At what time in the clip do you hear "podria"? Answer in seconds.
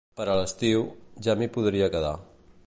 1.59-1.91